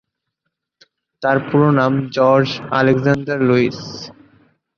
তার 1.23 1.37
পুরো 1.47 1.67
নাম 1.79 1.93
জর্জ 2.15 2.49
আলেকজান্ডার 2.71 3.39
লুইস। 3.47 3.79